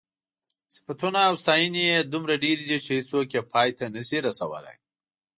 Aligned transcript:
صفتونه 0.75 1.19
او 1.29 1.33
ستاینې 1.43 1.81
یې 1.91 1.99
دومره 2.13 2.33
ډېرې 2.43 2.63
دي 2.69 2.77
چې 2.85 2.91
هېڅوک 2.97 3.27
یې 3.35 3.41
پای 3.51 3.69
ته 3.77 3.83
نشي 3.95 4.19
رسولی. 4.27 4.75